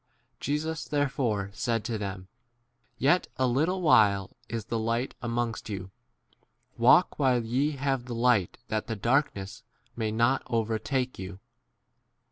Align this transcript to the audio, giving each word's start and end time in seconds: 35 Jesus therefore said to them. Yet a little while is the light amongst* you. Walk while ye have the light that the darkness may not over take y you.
35 0.39 0.39
Jesus 0.39 0.85
therefore 0.85 1.51
said 1.53 1.83
to 1.83 1.95
them. 1.99 2.27
Yet 2.97 3.27
a 3.37 3.45
little 3.45 3.83
while 3.83 4.31
is 4.49 4.65
the 4.65 4.79
light 4.79 5.13
amongst* 5.21 5.69
you. 5.69 5.91
Walk 6.75 7.19
while 7.19 7.45
ye 7.45 7.73
have 7.73 8.05
the 8.05 8.15
light 8.15 8.57
that 8.69 8.87
the 8.87 8.95
darkness 8.95 9.61
may 9.95 10.11
not 10.11 10.41
over 10.47 10.79
take 10.79 11.19
y 11.19 11.25
you. 11.25 11.39